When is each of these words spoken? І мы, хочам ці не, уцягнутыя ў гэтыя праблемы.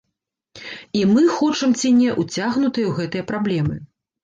І 0.99 1.03
мы, 1.11 1.21
хочам 1.41 1.77
ці 1.79 1.93
не, 1.99 2.09
уцягнутыя 2.23 2.85
ў 2.89 2.93
гэтыя 3.03 3.31
праблемы. 3.31 3.81